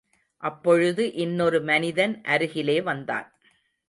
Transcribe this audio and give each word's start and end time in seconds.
அப்பொழுது 0.43 1.13
இன்னொரு 1.13 1.61
மனிதன் 1.61 2.21
அருகிலே 2.23 2.81
வந்தான். 2.81 3.27